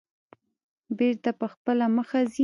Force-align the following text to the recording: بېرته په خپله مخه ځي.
بېرته 0.97 1.29
په 1.39 1.45
خپله 1.53 1.85
مخه 1.97 2.19
ځي. 2.31 2.39